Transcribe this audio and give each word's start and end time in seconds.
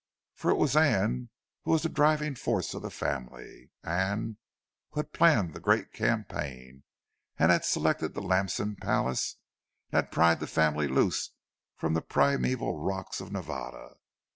For 0.33 0.49
it 0.49 0.57
was 0.57 0.75
Anne 0.75 1.29
who 1.63 1.69
was 1.69 1.83
the 1.83 1.87
driving 1.87 2.33
force 2.33 2.73
of 2.73 2.81
the 2.81 2.89
family! 2.89 3.69
Anne 3.83 4.37
who 4.89 5.01
had 5.01 5.13
planned 5.13 5.53
the 5.53 5.59
great 5.59 5.93
campaign, 5.93 6.81
and 7.37 7.63
selected 7.63 8.15
the 8.15 8.21
Lamson 8.23 8.75
palace, 8.77 9.35
and 9.91 10.09
pried 10.09 10.39
the 10.39 10.47
family 10.47 10.87
loose 10.87 11.35
from 11.77 11.93
the 11.93 12.01
primeval 12.01 12.79
rocks 12.79 13.21
of 13.21 13.31
Nevada! 13.31 13.97